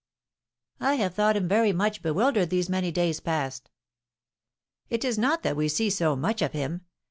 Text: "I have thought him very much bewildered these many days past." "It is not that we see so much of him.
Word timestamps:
"I 0.79 0.95
have 0.95 1.13
thought 1.13 1.37
him 1.37 1.47
very 1.47 1.71
much 1.71 2.01
bewildered 2.01 2.49
these 2.49 2.67
many 2.69 2.91
days 2.91 3.19
past." 3.19 3.69
"It 4.89 5.05
is 5.05 5.19
not 5.19 5.43
that 5.43 5.55
we 5.55 5.67
see 5.69 5.91
so 5.91 6.15
much 6.15 6.41
of 6.41 6.53
him. 6.53 6.85